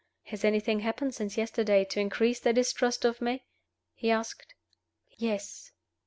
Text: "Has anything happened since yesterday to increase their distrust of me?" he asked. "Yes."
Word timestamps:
"Has 0.23 0.43
anything 0.43 0.79
happened 0.79 1.13
since 1.13 1.37
yesterday 1.37 1.85
to 1.85 1.99
increase 1.99 2.39
their 2.39 2.53
distrust 2.53 3.05
of 3.05 3.21
me?" 3.21 3.45
he 3.93 4.09
asked. 4.09 4.55
"Yes." 5.11 5.73